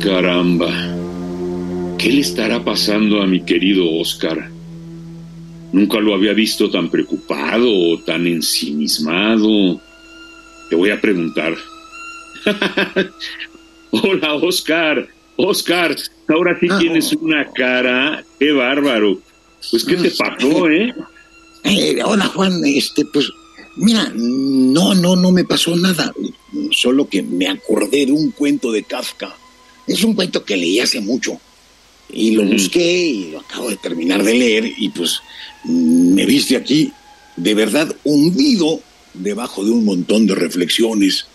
Caramba. 0.00 0.70
¿Qué 1.98 2.10
le 2.10 2.20
estará 2.20 2.64
pasando 2.64 3.20
a 3.22 3.26
mi 3.26 3.44
querido 3.44 3.84
Oscar? 3.92 4.50
Nunca 5.72 6.00
lo 6.00 6.14
había 6.14 6.32
visto 6.32 6.70
tan 6.70 6.90
preocupado 6.90 7.68
o 7.70 7.98
tan 7.98 8.26
ensimismado. 8.26 9.80
Te 10.68 10.76
voy 10.76 10.90
a 10.90 11.00
preguntar. 11.00 11.54
Hola, 13.90 14.34
Oscar. 14.34 15.08
Oscar, 15.36 15.96
ahora 16.28 16.58
sí 16.60 16.66
Ah, 16.70 16.78
tienes 16.78 17.12
oh. 17.12 17.18
una 17.20 17.50
cara. 17.52 18.24
Qué 18.38 18.52
bárbaro. 18.52 19.20
Pues, 19.70 19.84
¿qué 19.84 19.96
te 19.96 20.10
pasó, 20.10 20.68
eh? 20.68 20.94
Eh, 21.64 22.00
hola 22.02 22.26
Juan, 22.26 22.62
este, 22.64 23.04
pues, 23.04 23.30
mira, 23.76 24.10
no, 24.14 24.94
no, 24.94 25.14
no 25.14 25.30
me 25.30 25.44
pasó 25.44 25.76
nada, 25.76 26.10
solo 26.70 27.06
que 27.06 27.22
me 27.22 27.48
acordé 27.48 28.06
de 28.06 28.12
un 28.12 28.30
cuento 28.30 28.72
de 28.72 28.82
Kafka. 28.82 29.34
Es 29.90 30.04
un 30.04 30.14
cuento 30.14 30.44
que 30.44 30.56
leí 30.56 30.78
hace 30.78 31.00
mucho 31.00 31.40
y 32.12 32.30
lo 32.30 32.42
Ujú. 32.42 32.52
busqué 32.52 33.06
y 33.06 33.30
lo 33.32 33.40
acabo 33.40 33.70
de 33.70 33.76
terminar 33.76 34.22
de 34.22 34.34
leer 34.34 34.72
y 34.78 34.88
pues 34.90 35.20
mm, 35.64 36.14
me 36.14 36.26
viste 36.26 36.56
aquí 36.56 36.92
de 37.36 37.54
verdad 37.54 37.94
hundido 38.04 38.80
debajo 39.14 39.64
de 39.64 39.72
un 39.72 39.84
montón 39.84 40.28
de 40.28 40.36
reflexiones. 40.36 41.26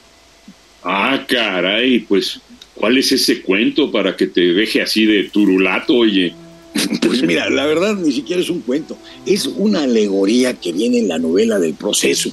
Ah, 0.84 1.26
caray, 1.28 2.00
pues, 2.00 2.40
¿cuál 2.76 2.98
es 2.98 3.12
ese 3.12 3.42
cuento 3.42 3.92
para 3.92 4.16
que 4.16 4.28
te 4.28 4.54
deje 4.54 4.82
así 4.82 5.06
de 5.06 5.26
turulato, 5.26 5.94
oye? 5.96 6.34
Pues 7.02 7.24
mira, 7.24 7.50
la 7.50 7.66
verdad 7.66 7.96
ni 7.96 8.12
siquiera 8.12 8.42
es 8.42 8.50
un 8.50 8.62
cuento, 8.62 8.98
es 9.26 9.48
una 9.48 9.84
alegoría 9.84 10.54
que 10.54 10.72
viene 10.72 11.00
en 11.00 11.08
la 11.10 11.18
novela 11.18 11.60
del 11.60 11.74
proceso 11.74 12.32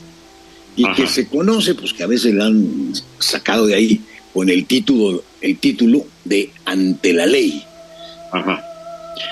y 0.77 0.85
Ajá. 0.85 0.95
que 0.95 1.07
se 1.09 1.27
conoce, 1.27 1.75
pues 1.75 1.93
que 1.93 2.03
a 2.05 2.07
veces 2.07 2.35
la 2.35 2.47
han 2.47 2.93
sacado 3.19 3.67
de 3.67 3.75
ahí 3.75 4.01
con 4.33 4.49
el 4.49 4.67
título, 4.67 5.23
el 5.43 5.59
título 5.59 6.07
de 6.25 6.51
Ante 6.65 7.13
la 7.13 7.27
ley. 7.27 7.63
Ajá. 8.33 8.65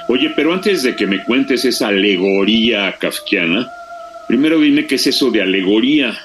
Oye, 0.08 0.30
pero 0.36 0.52
antes 0.52 0.82
de 0.82 0.94
que 0.94 1.06
me 1.06 1.24
cuentes 1.24 1.64
esa 1.64 1.88
alegoría 1.88 2.96
kafkiana, 2.98 3.70
primero 4.28 4.60
dime 4.60 4.86
qué 4.86 4.96
es 4.96 5.06
eso 5.06 5.30
de 5.30 5.42
alegoría. 5.42 6.18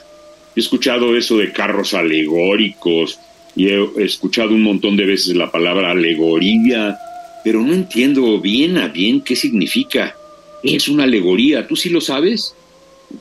He 0.55 0.59
escuchado 0.59 1.15
eso 1.15 1.37
de 1.37 1.51
carros 1.51 1.93
alegóricos 1.93 3.19
y 3.55 3.67
he 3.69 3.87
escuchado 3.97 4.49
un 4.49 4.63
montón 4.63 4.97
de 4.97 5.05
veces 5.05 5.35
la 5.35 5.51
palabra 5.51 5.91
alegoría, 5.91 6.97
pero 7.43 7.61
no 7.61 7.73
entiendo 7.73 8.39
bien 8.39 8.77
a 8.77 8.87
bien 8.87 9.21
qué 9.21 9.35
significa. 9.35 10.15
¿Qué 10.63 10.75
es 10.75 10.87
una 10.87 11.03
alegoría? 11.03 11.67
¿Tú 11.67 11.75
sí 11.75 11.89
lo 11.89 12.01
sabes? 12.01 12.55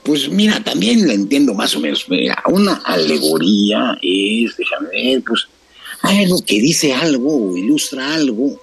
Pues 0.02 0.28
mira, 0.30 0.60
también 0.64 1.06
la 1.06 1.12
entiendo 1.12 1.54
más 1.54 1.76
o 1.76 1.80
menos. 1.80 2.08
Mira, 2.08 2.42
una 2.46 2.80
alegoría 2.84 3.98
es, 4.00 4.56
déjame 4.56 4.88
ver, 4.90 5.22
pues 5.22 5.46
algo 6.04 6.42
que 6.44 6.60
dice 6.60 6.92
algo 6.92 7.50
o 7.50 7.56
ilustra 7.56 8.14
algo, 8.14 8.60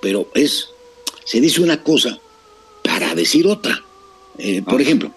pero 0.00 0.28
es, 0.34 0.68
se 1.24 1.40
dice 1.40 1.62
una 1.62 1.82
cosa 1.82 2.18
para 2.82 3.14
decir 3.14 3.46
otra. 3.46 3.82
Eh, 4.38 4.62
por 4.62 4.80
ejemplo, 4.80 5.12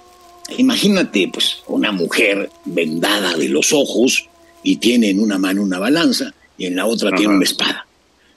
imagínate 0.57 1.29
pues 1.31 1.57
una 1.67 1.91
mujer 1.91 2.49
vendada 2.65 3.35
de 3.35 3.49
los 3.49 3.73
ojos 3.73 4.29
y 4.63 4.77
tiene 4.77 5.09
en 5.09 5.19
una 5.19 5.37
mano 5.37 5.63
una 5.63 5.79
balanza 5.79 6.33
y 6.57 6.65
en 6.65 6.75
la 6.75 6.85
otra 6.85 7.11
tiene 7.15 7.35
una 7.35 7.45
espada. 7.45 7.85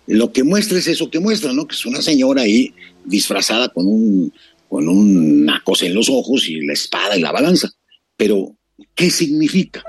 Lo 0.07 0.33
que 0.33 0.43
muestra 0.43 0.79
es 0.79 0.89
eso 0.89 1.11
que 1.11 1.21
muestra, 1.21 1.53
¿no? 1.53 1.69
Que 1.69 1.77
es 1.77 1.87
una 1.87 2.03
señora 2.03 2.43
ahí 2.43 2.75
disfrazada 3.05 3.69
con 3.69 3.87
un 3.87 4.33
con 4.69 4.89
una 4.89 5.61
cosa 5.65 5.87
en 5.87 5.95
los 5.95 6.09
ojos 6.09 6.49
y 6.49 6.61
la 6.65 6.73
espada 6.73 7.17
y 7.17 7.21
la 7.21 7.33
balanza. 7.33 7.69
Pero, 8.17 8.57
¿qué 8.95 9.11
significa? 9.11 9.83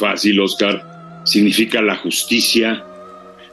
Fácil, 0.00 0.40
Oscar. 0.40 1.22
Significa 1.24 1.80
la 1.80 1.96
justicia. 1.96 2.84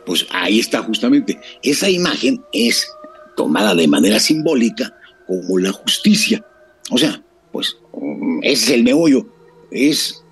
Pues 0.05 0.25
ahí 0.31 0.59
está 0.59 0.81
justamente. 0.81 1.39
Esa 1.61 1.89
imagen 1.89 2.41
es 2.51 2.89
tomada 3.35 3.75
de 3.75 3.87
manera 3.87 4.19
simbólica 4.19 4.95
como 5.27 5.59
la 5.59 5.71
justicia. 5.71 6.43
O 6.89 6.97
sea, 6.97 7.21
pues 7.51 7.77
mm, 7.93 8.39
ese 8.41 8.63
es 8.63 8.69
el 8.71 8.83
meollo. 8.83 9.27
Es 9.69 10.23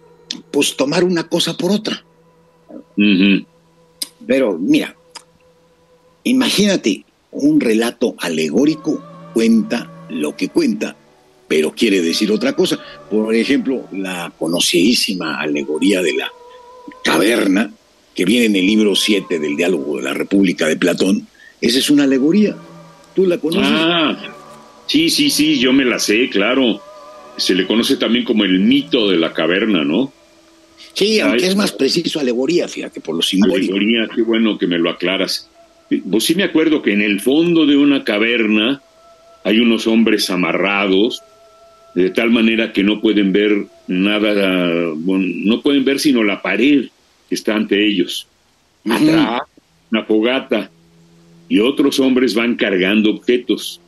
pues 0.51 0.75
tomar 0.75 1.03
una 1.03 1.27
cosa 1.27 1.55
por 1.55 1.71
otra. 1.71 2.03
Pero 4.25 4.57
mira, 4.57 4.95
imagínate, 6.23 7.05
un 7.31 7.59
relato 7.59 8.15
alegórico 8.19 9.03
cuenta 9.33 9.91
lo 10.09 10.35
que 10.35 10.49
cuenta, 10.49 10.95
pero 11.47 11.73
quiere 11.73 12.01
decir 12.01 12.31
otra 12.31 12.53
cosa. 12.53 12.79
Por 13.09 13.35
ejemplo, 13.35 13.87
la 13.91 14.31
conocidísima 14.37 15.39
alegoría 15.39 16.01
de 16.01 16.13
la 16.13 16.31
caverna, 17.03 17.71
que 18.13 18.25
viene 18.25 18.45
en 18.45 18.55
el 18.55 18.65
libro 18.65 18.95
7 18.95 19.39
del 19.39 19.55
diálogo 19.55 19.97
de 19.97 20.03
la 20.03 20.13
República 20.13 20.67
de 20.67 20.77
Platón, 20.77 21.27
esa 21.61 21.79
es 21.79 21.89
una 21.89 22.03
alegoría. 22.03 22.55
¿Tú 23.13 23.25
la 23.25 23.37
conoces? 23.37 23.71
Ah, 23.71 24.17
sí, 24.87 25.09
sí, 25.09 25.29
sí, 25.29 25.59
yo 25.59 25.71
me 25.71 25.85
la 25.85 25.99
sé, 25.99 26.29
claro. 26.29 26.81
Se 27.37 27.53
le 27.53 27.67
conoce 27.67 27.97
también 27.97 28.25
como 28.25 28.43
el 28.43 28.59
mito 28.59 29.09
de 29.09 29.17
la 29.17 29.33
caverna, 29.33 29.83
¿no? 29.83 30.11
sí, 30.93 31.19
aunque 31.19 31.43
ay. 31.43 31.49
es 31.49 31.55
más 31.55 31.71
preciso 31.71 32.19
alegoría, 32.19 32.67
fíjate, 32.67 33.01
por 33.01 33.15
lo 33.15 33.21
simbólico. 33.21 33.73
Alegoría, 33.73 34.07
qué 34.13 34.21
bueno 34.21 34.57
que 34.57 34.67
me 34.67 34.77
lo 34.77 34.89
aclaras. 34.89 35.49
Pues 36.09 36.23
sí 36.23 36.35
me 36.35 36.43
acuerdo 36.43 36.81
que 36.81 36.93
en 36.93 37.01
el 37.01 37.21
fondo 37.21 37.65
de 37.65 37.77
una 37.77 38.03
caverna 38.03 38.81
hay 39.43 39.59
unos 39.59 39.85
hombres 39.85 40.29
amarrados, 40.29 41.21
de 41.95 42.09
tal 42.09 42.29
manera 42.29 42.73
que 42.73 42.83
no 42.83 43.01
pueden 43.01 43.31
ver 43.31 43.65
nada, 43.87 44.91
bueno, 44.95 45.25
no 45.45 45.61
pueden 45.61 45.85
ver 45.85 45.99
sino 45.99 46.23
la 46.23 46.41
pared 46.41 46.85
que 47.29 47.35
está 47.35 47.55
ante 47.55 47.85
ellos. 47.85 48.27
Atrás, 48.87 49.41
una 49.89 50.03
fogata, 50.03 50.69
y 51.47 51.59
otros 51.59 51.99
hombres 51.99 52.33
van 52.33 52.55
cargando 52.55 53.11
objetos. 53.11 53.79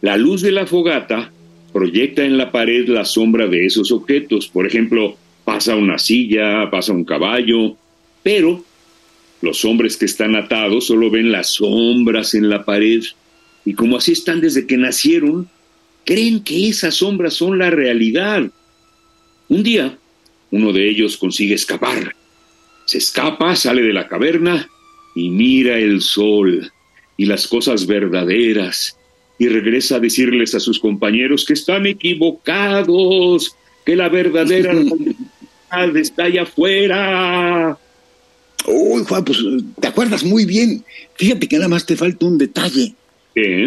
La 0.00 0.16
luz 0.16 0.42
de 0.42 0.52
la 0.52 0.66
fogata 0.66 1.32
proyecta 1.72 2.24
en 2.24 2.36
la 2.36 2.50
pared 2.50 2.88
la 2.88 3.04
sombra 3.04 3.46
de 3.46 3.66
esos 3.66 3.90
objetos. 3.92 4.48
Por 4.48 4.66
ejemplo, 4.66 5.16
pasa 5.44 5.76
una 5.76 5.98
silla, 5.98 6.70
pasa 6.70 6.92
un 6.92 7.04
caballo, 7.04 7.76
pero 8.22 8.64
los 9.40 9.64
hombres 9.64 9.96
que 9.96 10.06
están 10.06 10.36
atados 10.36 10.86
solo 10.86 11.10
ven 11.10 11.32
las 11.32 11.48
sombras 11.54 12.34
en 12.34 12.48
la 12.48 12.64
pared. 12.64 13.02
Y 13.64 13.74
como 13.74 13.96
así 13.96 14.12
están 14.12 14.40
desde 14.40 14.66
que 14.66 14.76
nacieron, 14.76 15.48
creen 16.08 16.42
que 16.42 16.70
esas 16.70 16.94
sombras 16.94 17.34
son 17.34 17.58
la 17.58 17.68
realidad. 17.68 18.50
Un 19.50 19.62
día, 19.62 19.98
uno 20.50 20.72
de 20.72 20.88
ellos 20.88 21.18
consigue 21.18 21.54
escapar. 21.54 22.16
Se 22.86 22.96
escapa, 22.96 23.54
sale 23.54 23.82
de 23.82 23.92
la 23.92 24.08
caverna 24.08 24.70
y 25.14 25.28
mira 25.28 25.78
el 25.78 26.00
sol 26.00 26.72
y 27.18 27.26
las 27.26 27.46
cosas 27.46 27.86
verdaderas 27.86 28.96
y 29.38 29.48
regresa 29.48 29.96
a 29.96 30.00
decirles 30.00 30.54
a 30.54 30.60
sus 30.60 30.78
compañeros 30.78 31.44
que 31.44 31.52
están 31.52 31.84
equivocados, 31.84 33.54
que 33.84 33.94
la 33.94 34.08
verdadera 34.08 34.72
realidad 35.70 35.96
está 36.00 36.24
allá 36.24 36.44
afuera. 36.44 37.76
Uy, 38.66 39.04
Juan, 39.06 39.24
pues 39.26 39.40
te 39.78 39.88
acuerdas 39.88 40.24
muy 40.24 40.46
bien. 40.46 40.82
Fíjate 41.16 41.46
que 41.46 41.56
nada 41.56 41.68
más 41.68 41.84
te 41.84 41.96
falta 41.96 42.24
un 42.24 42.38
detalle. 42.38 42.94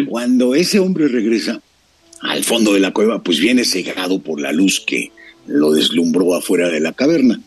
Cuando 0.08 0.56
ese 0.56 0.80
hombre 0.80 1.06
regresa 1.06 1.62
al 2.22 2.44
fondo 2.44 2.72
de 2.72 2.80
la 2.80 2.92
cueva, 2.92 3.22
pues 3.22 3.38
viene 3.38 3.64
cegado 3.64 4.20
por 4.20 4.40
la 4.40 4.52
luz 4.52 4.80
que 4.80 5.10
lo 5.46 5.72
deslumbró 5.72 6.34
afuera 6.34 6.68
de 6.70 6.80
la 6.80 6.92
caverna. 6.92 7.40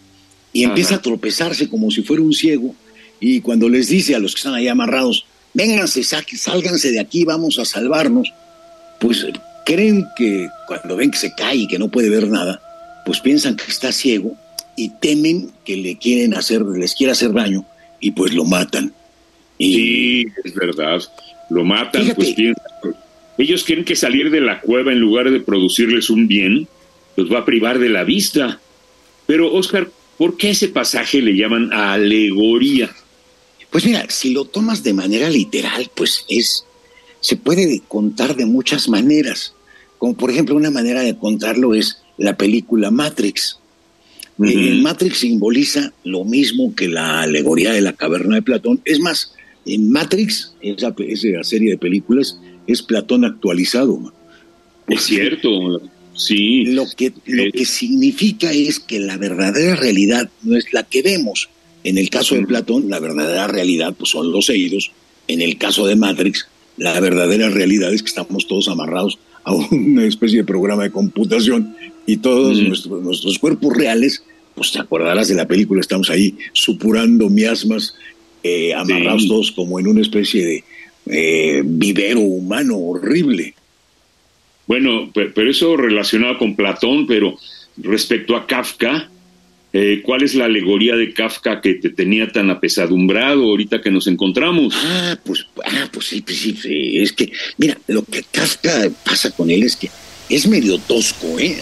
Y 0.53 0.63
Ajá. 0.63 0.71
empieza 0.71 0.95
a 0.95 1.01
tropezarse 1.01 1.67
como 1.69 1.91
si 1.91 2.01
fuera 2.01 2.21
un 2.21 2.33
ciego. 2.33 2.75
Y 3.19 3.41
cuando 3.41 3.69
les 3.69 3.87
dice 3.87 4.15
a 4.15 4.19
los 4.19 4.33
que 4.33 4.39
están 4.39 4.53
ahí 4.53 4.67
amarrados, 4.67 5.25
vénganse, 5.53 6.01
saque- 6.03 6.37
sálganse 6.37 6.91
de 6.91 6.99
aquí, 6.99 7.23
vamos 7.23 7.57
a 7.59 7.65
salvarnos, 7.65 8.33
pues 8.99 9.25
creen 9.65 10.05
que 10.17 10.49
cuando 10.67 10.95
ven 10.95 11.11
que 11.11 11.17
se 11.17 11.33
cae 11.33 11.55
y 11.55 11.67
que 11.67 11.79
no 11.79 11.89
puede 11.89 12.09
ver 12.09 12.27
nada, 12.27 12.61
pues 13.05 13.19
piensan 13.21 13.55
que 13.55 13.71
está 13.71 13.91
ciego 13.91 14.35
y 14.75 14.89
temen 14.99 15.51
que 15.63 15.77
le 15.77 15.97
quieren 15.97 16.33
hacer, 16.33 16.61
les 16.61 16.93
quiera 16.95 17.13
hacer 17.13 17.31
daño 17.31 17.65
y 18.01 18.11
pues 18.11 18.33
lo 18.33 18.43
matan. 18.43 18.93
Y, 19.57 19.73
sí, 19.73 20.25
es 20.43 20.53
verdad. 20.53 21.01
Lo 21.49 21.63
matan, 21.63 22.11
pues 22.15 22.35
ellos 23.37 23.63
quieren 23.63 23.85
que 23.85 23.95
salir 23.95 24.31
de 24.31 24.41
la 24.41 24.61
cueva 24.61 24.91
en 24.91 24.99
lugar 24.99 25.29
de 25.31 25.39
producirles 25.39 26.09
un 26.09 26.27
bien, 26.27 26.67
los 27.15 27.31
va 27.31 27.39
a 27.39 27.45
privar 27.45 27.79
de 27.79 27.89
la 27.89 28.03
vista. 28.03 28.59
Pero, 29.27 29.53
Oscar, 29.53 29.89
¿por 30.17 30.37
qué 30.37 30.51
ese 30.51 30.69
pasaje 30.69 31.21
le 31.21 31.35
llaman 31.35 31.73
alegoría? 31.73 32.89
Pues 33.69 33.85
mira, 33.85 34.05
si 34.09 34.31
lo 34.31 34.45
tomas 34.45 34.83
de 34.83 34.93
manera 34.93 35.29
literal, 35.29 35.89
pues 35.95 36.25
es, 36.29 36.65
se 37.19 37.35
puede 37.35 37.81
contar 37.87 38.35
de 38.35 38.45
muchas 38.45 38.87
maneras. 38.87 39.53
Como 39.97 40.15
por 40.15 40.31
ejemplo, 40.31 40.55
una 40.55 40.71
manera 40.71 41.01
de 41.01 41.17
contarlo 41.17 41.73
es 41.73 42.01
la 42.17 42.37
película 42.37 42.91
Matrix. 42.91 43.59
Eh, 44.43 44.79
Matrix 44.81 45.19
simboliza 45.19 45.93
lo 46.03 46.25
mismo 46.25 46.75
que 46.75 46.87
la 46.87 47.21
alegoría 47.21 47.71
de 47.71 47.81
la 47.81 47.93
caverna 47.93 48.35
de 48.35 48.41
Platón. 48.41 48.81
Es 48.85 48.99
más, 48.99 49.33
en 49.65 49.91
Matrix, 49.91 50.53
esa, 50.61 50.93
esa 50.97 51.43
serie 51.43 51.71
de 51.71 51.77
películas, 51.77 52.39
es 52.67 52.81
Platón 52.81 53.25
actualizado. 53.25 54.13
Es 54.87 55.03
cierto, 55.03 55.81
sí. 56.15 56.65
Lo 56.65 56.85
que, 56.95 57.13
lo 57.25 57.43
eh, 57.43 57.51
que 57.51 57.65
significa 57.65 58.51
es 58.51 58.79
que 58.79 58.99
la 58.99 59.17
verdadera 59.17 59.75
realidad 59.75 60.29
no 60.43 60.55
es 60.55 60.73
la 60.73 60.83
que 60.83 61.01
vemos. 61.01 61.49
En 61.83 61.97
el 61.97 62.09
caso 62.09 62.35
de 62.35 62.45
Platón, 62.45 62.89
la 62.89 62.99
verdadera 62.99 63.47
realidad 63.47 63.93
pues, 63.97 64.09
son 64.11 64.31
los 64.31 64.47
seídos. 64.47 64.91
En 65.27 65.41
el 65.41 65.57
caso 65.57 65.87
de 65.87 65.95
Matrix, 65.95 66.47
la 66.77 66.99
verdadera 66.99 67.49
realidad 67.49 67.93
es 67.93 68.01
que 68.01 68.09
estamos 68.09 68.47
todos 68.47 68.67
amarrados 68.67 69.17
a 69.43 69.53
una 69.53 70.05
especie 70.05 70.39
de 70.39 70.43
programa 70.43 70.83
de 70.83 70.91
computación 70.91 71.75
y 72.05 72.17
todos 72.17 72.59
nuestros, 72.61 73.01
nuestros 73.01 73.39
cuerpos 73.39 73.75
reales, 73.75 74.23
pues 74.55 74.71
te 74.71 74.79
acordarás 74.79 75.27
de 75.27 75.35
la 75.35 75.47
película, 75.47 75.81
estamos 75.81 76.09
ahí 76.09 76.37
supurando 76.53 77.29
miasmas, 77.29 77.95
eh, 78.43 78.73
amarrados 78.73 79.27
todos 79.27 79.51
como 79.51 79.79
en 79.79 79.87
una 79.87 80.01
especie 80.01 80.45
de 80.45 80.63
eh, 81.07 81.61
vivero 81.63 82.19
humano 82.19 82.77
horrible. 82.77 83.53
Bueno, 84.67 85.11
pero 85.13 85.49
eso 85.49 85.77
relacionado 85.77 86.37
con 86.37 86.55
Platón, 86.55 87.05
pero 87.05 87.37
respecto 87.77 88.35
a 88.35 88.47
Kafka, 88.47 89.09
eh, 89.73 90.01
¿cuál 90.03 90.23
es 90.23 90.33
la 90.33 90.45
alegoría 90.45 90.95
de 90.95 91.13
Kafka 91.13 91.61
que 91.61 91.75
te 91.75 91.89
tenía 91.89 92.31
tan 92.31 92.49
apesadumbrado 92.49 93.43
ahorita 93.43 93.81
que 93.81 93.91
nos 93.91 94.07
encontramos? 94.07 94.73
Ah, 94.75 95.17
pues, 95.23 95.45
ah, 95.65 95.87
pues 95.91 96.07
sí, 96.07 96.21
pues 96.21 96.37
sí, 96.37 96.97
es 96.97 97.13
que, 97.13 97.31
mira, 97.57 97.77
lo 97.87 98.03
que 98.03 98.23
Kafka 98.23 98.89
pasa 99.03 99.31
con 99.31 99.51
él 99.51 99.63
es 99.63 99.75
que 99.75 99.89
es 100.29 100.47
medio 100.47 100.77
tosco, 100.79 101.37
¿eh? 101.39 101.57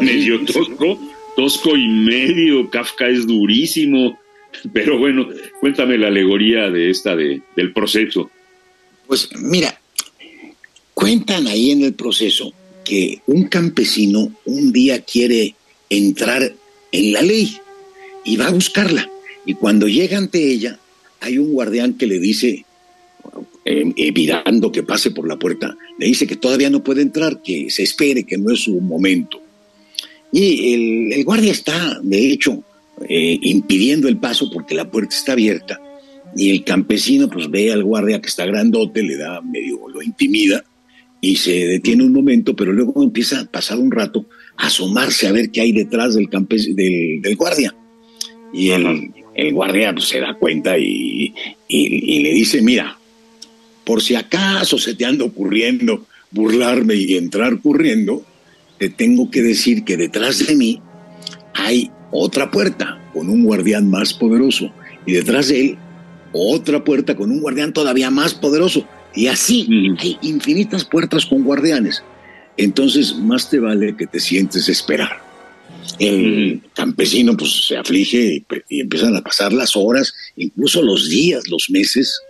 Medio 0.00 0.44
tosco, 0.44 0.98
tosco 1.36 1.76
y 1.76 1.88
medio, 1.88 2.68
Kafka 2.70 3.08
es 3.08 3.26
durísimo, 3.26 4.18
pero 4.72 4.98
bueno, 4.98 5.28
cuéntame 5.60 5.98
la 5.98 6.08
alegoría 6.08 6.70
de 6.70 6.90
esta 6.90 7.16
de, 7.16 7.42
del 7.56 7.72
proceso. 7.72 8.30
Pues 9.06 9.28
mira, 9.40 9.80
cuentan 10.94 11.46
ahí 11.46 11.70
en 11.70 11.82
el 11.82 11.94
proceso 11.94 12.52
que 12.84 13.20
un 13.26 13.44
campesino 13.44 14.32
un 14.44 14.72
día 14.72 15.00
quiere 15.00 15.54
entrar 15.88 16.52
en 16.90 17.12
la 17.12 17.22
ley 17.22 17.56
y 18.24 18.36
va 18.36 18.48
a 18.48 18.52
buscarla. 18.52 19.08
Y 19.44 19.54
cuando 19.54 19.88
llega 19.88 20.18
ante 20.18 20.38
ella, 20.38 20.78
hay 21.20 21.38
un 21.38 21.52
guardián 21.52 21.94
que 21.94 22.06
le 22.06 22.18
dice, 22.18 22.64
eh, 23.64 23.92
evitando 23.96 24.72
que 24.72 24.82
pase 24.82 25.10
por 25.10 25.26
la 25.28 25.38
puerta, 25.38 25.76
le 25.98 26.06
dice 26.06 26.26
que 26.26 26.36
todavía 26.36 26.70
no 26.70 26.82
puede 26.82 27.02
entrar, 27.02 27.42
que 27.42 27.70
se 27.70 27.82
espere, 27.82 28.24
que 28.24 28.38
no 28.38 28.52
es 28.52 28.60
su 28.60 28.80
momento. 28.80 29.40
Y 30.32 31.12
el, 31.12 31.24
guardia 31.24 31.52
está, 31.52 32.00
de 32.02 32.30
hecho, 32.32 32.64
eh, 33.08 33.38
impidiendo 33.42 34.08
el 34.08 34.16
paso 34.16 34.50
porque 34.50 34.74
la 34.74 34.90
puerta 34.90 35.14
está 35.14 35.32
abierta. 35.32 35.80
Y 36.34 36.50
el 36.50 36.64
campesino 36.64 37.28
pues 37.28 37.50
ve 37.50 37.70
al 37.70 37.84
guardia 37.84 38.20
que 38.20 38.28
está 38.28 38.46
grandote, 38.46 39.02
le 39.02 39.16
da 39.16 39.42
medio, 39.42 39.86
lo 39.88 40.02
intimida 40.02 40.64
y 41.24 41.36
se 41.36 41.52
detiene 41.52 42.02
un 42.02 42.12
momento, 42.12 42.56
pero 42.56 42.72
luego 42.72 43.00
empieza 43.00 43.40
a 43.40 43.44
pasar 43.44 43.78
un 43.78 43.92
rato 43.92 44.26
a 44.56 44.66
asomarse 44.66 45.28
a 45.28 45.32
ver 45.32 45.50
qué 45.50 45.60
hay 45.60 45.72
detrás 45.72 46.14
del, 46.14 46.28
del, 46.28 47.36
guardia. 47.36 47.72
Y 48.52 48.70
el, 48.70 49.12
el 49.34 49.54
guardia 49.54 49.92
pues, 49.92 50.08
se 50.08 50.18
da 50.18 50.34
cuenta 50.34 50.76
y, 50.76 51.32
y, 51.68 52.18
le 52.20 52.32
dice, 52.32 52.60
mira, 52.60 52.98
por 53.84 54.02
si 54.02 54.16
acaso 54.16 54.78
se 54.78 54.96
te 54.96 55.04
anda 55.04 55.24
ocurriendo 55.24 56.06
burlarme 56.32 56.96
y 56.96 57.16
entrar 57.16 57.60
corriendo, 57.60 58.24
te 58.82 58.88
tengo 58.88 59.30
que 59.30 59.42
decir 59.42 59.84
que 59.84 59.96
detrás 59.96 60.44
de 60.44 60.56
mí 60.56 60.82
hay 61.54 61.92
otra 62.10 62.50
puerta 62.50 63.00
con 63.12 63.28
un 63.28 63.44
guardián 63.44 63.88
más 63.88 64.12
poderoso 64.12 64.72
y 65.06 65.12
detrás 65.12 65.46
de 65.46 65.60
él 65.60 65.78
otra 66.32 66.82
puerta 66.82 67.14
con 67.14 67.30
un 67.30 67.40
guardián 67.40 67.72
todavía 67.72 68.10
más 68.10 68.34
poderoso. 68.34 68.84
Y 69.14 69.28
así 69.28 69.68
hay 70.00 70.18
infinitas 70.22 70.84
puertas 70.84 71.24
con 71.26 71.44
guardianes. 71.44 72.02
Entonces, 72.56 73.14
más 73.14 73.48
te 73.48 73.60
vale 73.60 73.94
que 73.96 74.08
te 74.08 74.18
sientes 74.18 74.68
esperar. 74.68 75.22
El 76.00 76.60
campesino 76.74 77.36
pues 77.36 77.64
se 77.64 77.76
aflige 77.76 78.44
y, 78.68 78.80
empiezan 78.80 79.14
a 79.14 79.22
pasar 79.22 79.52
las 79.52 79.76
horas, 79.76 80.12
incluso 80.34 80.82
los 80.82 81.08
días, 81.08 81.46
los 81.46 81.70
meses, 81.70 82.20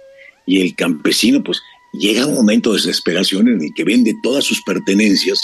y 0.46 0.60
el 0.60 0.74
campesino 0.74 1.42
pues 1.42 1.62
llega 1.94 2.26
un 2.26 2.34
momento 2.34 2.72
de 2.72 2.76
desesperación 2.76 3.48
en 3.48 3.62
el 3.62 3.70
que 3.74 3.84
vende 3.84 4.12
todas 4.22 4.44
sus 4.44 4.60
pertenencias 4.64 5.40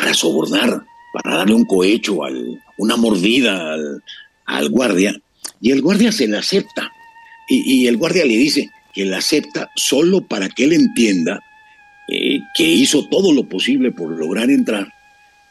para 0.00 0.14
sobornar, 0.14 0.82
para 1.12 1.36
darle 1.36 1.54
un 1.54 1.66
cohecho, 1.66 2.24
al, 2.24 2.58
una 2.78 2.96
mordida 2.96 3.76
al, 4.46 4.68
guardia, 4.70 5.14
y 5.60 5.72
el 5.72 5.82
guardia 5.82 6.10
se 6.10 6.26
la 6.26 6.38
acepta. 6.38 6.90
Y, 7.48 7.86
el 7.86 7.98
guardia 7.98 8.24
le 8.24 8.36
dice 8.36 8.70
que 8.94 9.04
la 9.04 9.18
acepta 9.18 9.70
solo 9.76 10.26
para 10.26 10.48
que 10.48 10.64
él 10.64 10.72
entienda 10.72 11.40
eh, 12.08 12.38
que 12.56 12.62
hizo 12.62 13.08
todo 13.08 13.32
lo 13.32 13.46
posible 13.46 13.90
por 13.92 14.10
lograr 14.16 14.50
entrar, 14.50 14.90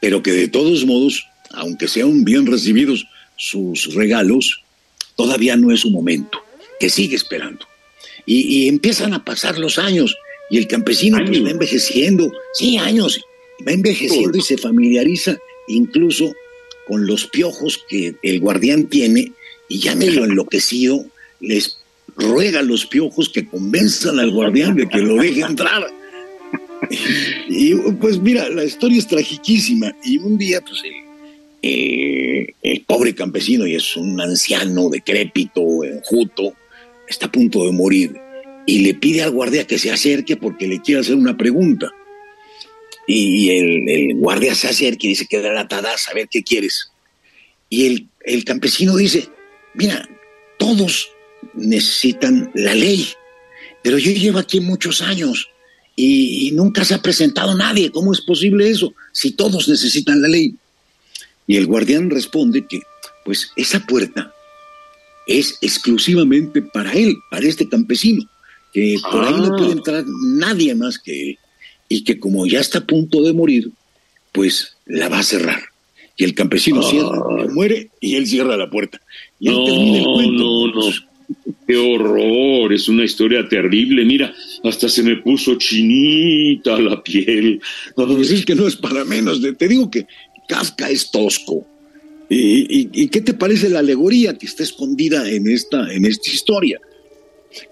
pero 0.02 0.24
que 0.24 0.32
de 0.32 0.48
todos 0.48 0.84
modos, 0.86 1.28
aunque 1.52 1.88
sean 1.88 2.24
bien 2.24 2.48
recibidos 2.48 3.06
sus 3.36 3.94
regalos, 3.94 4.64
todavía 5.16 5.58
no 5.58 5.72
es 5.72 5.82
su 5.82 5.92
momento, 5.92 6.40
que 6.80 6.90
sigue 6.90 7.16
esperando. 7.16 7.68
Y, 8.26 8.68
empiezan 8.68 9.14
a 9.14 9.24
pasar 9.24 9.60
los 9.60 9.78
años 9.78 10.16
y 10.50 10.58
el 10.58 10.68
campesino 10.68 11.20
pues, 11.24 11.44
va 11.44 11.52
envejeciendo, 11.52 12.32
sí, 12.54 12.78
años, 12.78 13.20
va 13.68 13.72
envejeciendo 13.72 14.38
y 14.38 14.42
se 14.42 14.58
familiariza 14.58 15.38
incluso 15.68 16.34
con 16.88 17.06
los 17.06 17.28
piojos 17.28 17.84
que 17.88 18.16
el 18.24 18.40
guardián 18.40 18.88
tiene 18.88 19.32
y 19.68 19.80
ya 19.80 19.96
medio 19.96 20.26
enloquecido 20.26 21.06
les 21.40 21.78
ruega 22.16 22.60
a 22.60 22.64
los 22.64 22.86
piojos 22.86 23.30
que 23.30 23.48
convenzan 23.48 24.20
al 24.20 24.32
guardián 24.32 24.76
de 24.76 24.90
que 24.90 24.98
lo 24.98 25.16
deje 25.16 25.42
entrar. 25.42 25.86
Y 27.50 27.76
pues 28.00 28.20
mira, 28.20 28.50
la 28.50 28.64
historia 28.64 28.98
es 28.98 29.08
tragiquísima 29.08 29.96
y 30.04 30.18
un 30.18 30.38
día 30.38 30.62
pues 30.62 30.82
el, 31.62 32.54
el 32.62 32.82
pobre 32.82 33.14
campesino 33.14 33.68
y 33.68 33.76
es 33.76 33.96
un 33.96 34.20
anciano 34.20 34.90
decrépito, 34.90 35.84
enjuto, 35.84 36.54
está 37.08 37.28
a 37.28 37.32
punto 37.32 37.66
de 37.66 37.72
morir 37.72 38.16
y 38.66 38.80
le 38.80 38.94
pide 38.94 39.24
al 39.24 39.32
guardia 39.32 39.66
que 39.66 39.78
se 39.78 39.92
acerque 39.92 40.38
porque 40.38 40.68
le 40.68 40.82
quiere 40.82 41.02
hacer 41.02 41.16
una 41.16 41.36
pregunta. 41.36 41.92
Y 43.12 43.50
el, 43.50 44.18
guardia 44.18 44.54
se 44.54 44.68
acerca 44.68 45.08
y 45.08 45.10
dice, 45.10 45.26
queda 45.26 45.52
la 45.52 45.62
atada, 45.62 45.90
a 45.90 46.14
ver 46.14 46.28
qué 46.30 46.44
quieres. 46.44 46.92
Y 47.68 47.88
el, 47.88 48.08
el 48.24 48.44
campesino 48.44 48.96
dice, 48.96 49.28
mira, 49.74 50.08
todos 50.60 51.10
necesitan 51.56 52.52
la 52.54 52.76
ley, 52.76 53.08
pero 53.84 53.98
yo 53.98 54.12
llevo 54.12 54.38
aquí 54.38 54.60
muchos 54.60 55.02
años 55.02 55.50
y, 55.96 56.52
nunca 56.52 56.86
se 56.86 56.94
ha 56.94 57.02
presentado 57.02 57.56
nadie. 57.56 57.90
¿Cómo 57.92 58.14
es 58.14 58.22
posible 58.22 58.70
eso 58.70 58.94
si 59.12 59.32
todos 59.32 59.68
necesitan 59.68 60.22
la 60.22 60.28
ley? 60.28 60.54
Y 61.48 61.58
el 61.58 61.66
guardián 61.66 62.12
responde 62.12 62.68
que, 62.68 62.80
pues, 63.26 63.52
esa 63.56 63.80
puerta 63.80 64.32
es 65.26 65.58
exclusivamente 65.62 66.62
para 66.62 66.94
él, 66.94 67.18
para 67.32 67.48
este 67.48 67.68
campesino, 67.68 68.24
que 68.72 68.98
por 69.12 69.26
ahí 69.26 69.34
no 69.34 69.56
puede 69.56 69.72
ah. 69.72 69.78
entrar 69.78 70.06
nadie 70.06 70.76
más 70.76 71.00
que 71.00 71.32
él 71.32 71.40
y 71.90 72.04
que 72.04 72.20
como 72.20 72.46
ya 72.46 72.60
está 72.60 72.80
a 72.80 72.88
punto 72.88 73.22
de 73.24 73.34
morir, 73.34 73.72
pues 74.32 74.78
la 74.86 75.10
va 75.10 75.20
a 75.20 75.24
cerrar. 75.24 75.62
Y 76.16 76.24
el 76.24 76.36
campesino 76.36 76.84
cierra, 76.84 77.20
muere 77.54 77.90
y 78.00 78.16
él 78.16 78.28
cierra 78.28 78.56
la 78.56 78.70
puerta. 78.70 79.02
Y 79.40 79.50
no, 79.50 79.66
no, 80.32 80.68
no. 80.68 80.92
Qué 81.68 81.78
horror, 81.78 82.74
es 82.74 82.90
una 82.90 83.06
historia 83.06 83.48
terrible. 83.48 84.04
Mira, 84.04 84.34
hasta 84.64 84.90
se 84.90 85.04
me 85.04 85.18
puso 85.18 85.56
chinita 85.56 86.80
la 86.80 87.02
piel. 87.02 87.62
No, 87.96 88.20
es 88.20 88.46
que 88.46 88.56
no 88.56 88.68
es 88.68 88.76
para 88.76 89.06
menos. 89.06 89.40
Te 89.58 89.68
digo 89.68 89.90
que 89.90 90.06
Kafka 90.48 90.90
es 90.90 91.10
tosco. 91.12 91.66
¿Y, 92.30 93.08
qué 93.08 93.22
te 93.22 93.34
parece 93.34 93.70
la 93.70 93.80
alegoría 93.80 94.38
que 94.38 94.46
está 94.46 94.64
escondida 94.64 95.30
en 95.30 95.50
esta, 95.50 95.92
en 95.92 96.06
esta 96.06 96.30
historia? 96.30 96.80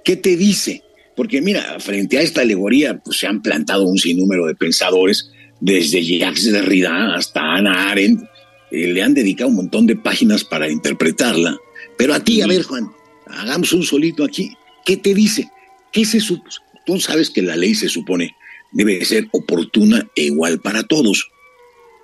¿Qué 0.04 0.16
te 0.16 0.36
dice? 0.36 0.84
Porque 1.18 1.42
mira, 1.42 1.80
frente 1.80 2.20
a 2.20 2.22
esta 2.22 2.42
alegoría 2.42 3.00
pues, 3.00 3.18
se 3.18 3.26
han 3.26 3.42
plantado 3.42 3.84
un 3.86 3.98
sinnúmero 3.98 4.46
de 4.46 4.54
pensadores, 4.54 5.32
desde 5.60 6.06
Jacques 6.06 6.52
Derrida 6.52 7.16
hasta 7.16 7.42
Ana 7.42 7.90
Arendt, 7.90 8.24
eh, 8.70 8.88
le 8.88 9.02
han 9.02 9.16
dedicado 9.16 9.50
un 9.50 9.56
montón 9.56 9.88
de 9.88 9.96
páginas 9.96 10.44
para 10.44 10.70
interpretarla. 10.70 11.58
Pero 11.98 12.14
a 12.14 12.24
ti, 12.24 12.42
a 12.42 12.48
ver, 12.48 12.62
Juan, 12.62 12.92
hagamos 13.26 13.74
un 13.74 13.82
solito 13.82 14.24
aquí. 14.24 14.56
¿Qué 14.86 14.98
te 14.98 15.16
dice? 15.16 15.50
¿Qué 15.92 16.06
se? 16.06 16.20
Tú 16.86 17.00
sabes 17.00 17.32
que 17.32 17.42
la 17.42 17.56
ley 17.56 17.74
se 17.74 17.90
supone 17.90 18.36
debe 18.72 19.04
ser 19.04 19.28
oportuna 19.32 20.08
e 20.16 20.26
igual 20.26 20.60
para 20.62 20.84
todos. 20.84 21.32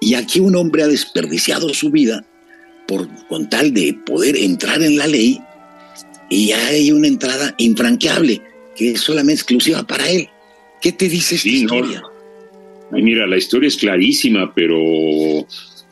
Y 0.01 0.15
aquí 0.15 0.39
un 0.39 0.55
hombre 0.55 0.81
ha 0.81 0.87
desperdiciado 0.87 1.71
su 1.75 1.91
vida 1.91 2.25
por, 2.87 3.07
con 3.27 3.47
tal 3.47 3.75
de 3.75 3.93
poder 3.93 4.35
entrar 4.37 4.81
en 4.81 4.97
la 4.97 5.05
ley 5.05 5.39
y 6.29 6.51
hay 6.51 6.91
una 6.91 7.07
entrada 7.07 7.53
infranqueable 7.59 8.41
que 8.75 8.91
es 8.91 9.01
solamente 9.01 9.41
exclusiva 9.41 9.83
para 9.83 10.09
él. 10.09 10.29
¿Qué 10.81 10.91
te 10.91 11.07
dice 11.07 11.35
esta 11.35 11.49
historia? 11.49 12.03
Ay, 12.91 13.01
mira, 13.01 13.25
la 13.25 13.37
historia 13.37 13.67
es 13.67 13.77
clarísima, 13.77 14.53
pero 14.53 14.77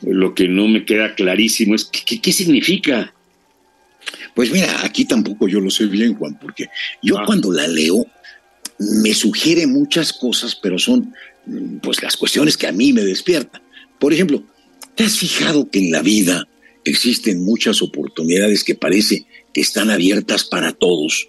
lo 0.02 0.34
que 0.34 0.48
no 0.48 0.68
me 0.68 0.84
queda 0.84 1.14
clarísimo 1.14 1.74
es 1.74 1.84
qué, 1.84 2.20
qué 2.20 2.32
significa. 2.32 3.14
Pues 4.34 4.50
mira, 4.50 4.84
aquí 4.84 5.04
tampoco 5.04 5.48
yo 5.48 5.60
lo 5.60 5.70
sé 5.70 5.86
bien, 5.86 6.14
Juan, 6.14 6.38
porque 6.40 6.68
yo 7.02 7.18
ah. 7.18 7.24
cuando 7.26 7.52
la 7.52 7.66
leo 7.66 8.06
me 8.78 9.14
sugiere 9.14 9.66
muchas 9.66 10.12
cosas, 10.12 10.56
pero 10.56 10.78
son 10.78 11.14
pues 11.82 12.02
las 12.02 12.16
cuestiones 12.16 12.56
que 12.56 12.66
a 12.66 12.72
mí 12.72 12.92
me 12.92 13.02
despiertan. 13.02 13.62
Por 13.98 14.12
ejemplo, 14.12 14.42
¿te 14.94 15.04
has 15.04 15.18
fijado 15.18 15.68
que 15.70 15.78
en 15.78 15.90
la 15.90 16.02
vida 16.02 16.46
existen 16.84 17.44
muchas 17.44 17.82
oportunidades 17.82 18.64
que 18.64 18.74
parece 18.74 19.26
que 19.52 19.60
están 19.60 19.90
abiertas 19.90 20.44
para 20.44 20.72
todos, 20.72 21.28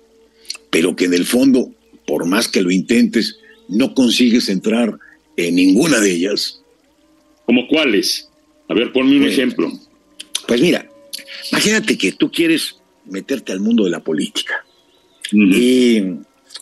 pero 0.73 0.95
que 0.95 1.05
en 1.05 1.13
el 1.13 1.25
fondo, 1.25 1.71
por 2.07 2.25
más 2.25 2.47
que 2.47 2.63
lo 2.63 2.71
intentes, 2.71 3.37
no 3.69 3.93
consigues 3.93 4.49
entrar 4.49 4.97
en 5.37 5.55
ninguna 5.55 5.99
de 5.99 6.11
ellas? 6.11 6.61
¿Como 7.45 7.67
cuáles? 7.67 8.27
A 8.67 8.73
ver, 8.73 8.91
ponme 8.91 9.15
un 9.17 9.27
ejemplo. 9.27 9.71
Pues 10.47 10.59
mira, 10.59 10.89
imagínate 11.51 11.95
que 11.95 12.13
tú 12.13 12.31
quieres 12.31 12.77
meterte 13.05 13.51
al 13.51 13.59
mundo 13.59 13.83
de 13.83 13.91
la 13.91 14.03
política 14.03 14.65
y 15.31 16.01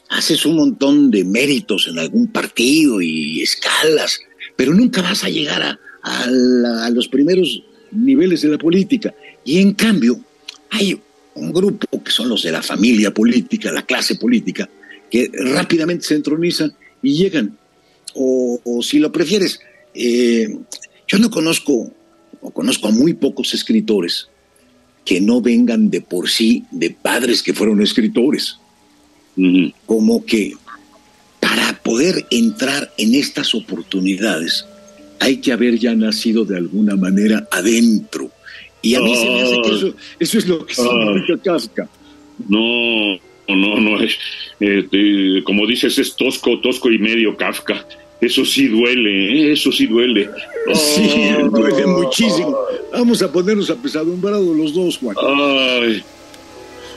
haces 0.09 0.45
un 0.45 0.57
montón 0.57 1.09
de 1.09 1.23
méritos 1.23 1.87
en 1.87 1.97
algún 1.97 2.27
partido 2.27 3.01
y 3.01 3.41
escalas, 3.41 4.19
pero 4.57 4.73
nunca 4.73 5.01
vas 5.01 5.23
a 5.23 5.29
llegar 5.29 5.63
a, 5.63 5.79
a 6.83 6.89
los 6.89 7.07
primeros 7.07 7.63
niveles 7.93 8.41
de 8.41 8.49
la 8.49 8.57
política. 8.57 9.15
Y 9.45 9.59
en 9.59 9.71
cambio, 9.73 10.19
hay 10.69 10.99
un 11.35 11.51
grupo 11.51 12.03
que 12.03 12.11
son 12.11 12.29
los 12.29 12.43
de 12.43 12.51
la 12.51 12.61
familia 12.61 13.13
política, 13.13 13.71
la 13.71 13.85
clase 13.85 14.15
política, 14.15 14.69
que 15.09 15.29
rápidamente 15.33 16.05
se 16.05 16.15
entronizan 16.15 16.73
y 17.01 17.15
llegan. 17.15 17.57
O, 18.13 18.81
si 18.83 18.99
lo 18.99 19.11
prefieres, 19.11 19.59
eh, 19.93 20.47
yo 21.07 21.17
no 21.19 21.29
conozco, 21.29 21.91
o 22.41 22.51
conozco 22.51 22.87
a 22.87 22.91
muy 22.91 23.13
pocos 23.13 23.53
escritores 23.53 24.27
que 25.05 25.21
no 25.21 25.41
vengan 25.41 25.89
de 25.89 26.01
por 26.01 26.29
sí 26.29 26.65
de 26.71 26.91
padres 26.91 27.41
que 27.41 27.53
fueron 27.53 27.81
escritores. 27.81 28.57
Como 29.85 30.25
que 30.25 30.53
para 31.39 31.81
poder 31.81 32.25
entrar 32.29 32.93
en 32.97 33.15
estas 33.15 33.55
oportunidades 33.55 34.65
hay 35.19 35.37
que 35.37 35.51
haber 35.51 35.77
ya 35.77 35.95
nacido 35.95 36.45
de 36.45 36.57
alguna 36.57 36.95
manera 36.95 37.47
adentro. 37.51 38.31
Y 38.81 38.95
a 38.95 38.99
mí 38.99 39.15
se 39.15 39.25
me 39.25 39.41
hace 39.41 39.61
que 39.61 39.69
eso, 39.69 39.93
eso 40.19 40.37
es 40.37 40.47
lo 40.47 40.65
que 40.65 40.73
significa 40.73 41.37
Kafka. 41.43 41.89
No, 42.47 43.15
no, 43.47 43.79
no 43.79 43.99
es, 43.99 44.17
este, 44.59 45.43
como 45.43 45.67
dices, 45.67 45.97
es 45.97 46.15
tosco, 46.15 46.59
tosco 46.59 46.89
y 46.91 46.97
medio 46.97 47.35
Kafka. 47.37 47.85
Eso 48.19 48.45
sí 48.45 48.67
duele, 48.67 49.49
¿eh? 49.49 49.51
eso 49.53 49.71
sí 49.71 49.87
duele. 49.87 50.29
Sí, 50.75 51.09
duele 51.49 51.87
muchísimo. 51.87 52.55
Vamos 52.93 53.21
a 53.23 53.31
ponernos 53.31 53.69
a 53.71 53.75
pesadumbrados 53.75 54.55
los 54.55 54.73
dos, 54.73 54.97
Juan. 54.99 55.15
Ay, 55.19 56.03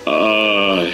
ay. 0.05 0.94